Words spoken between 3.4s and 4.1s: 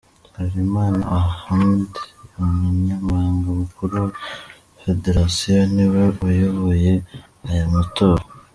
mukuru wa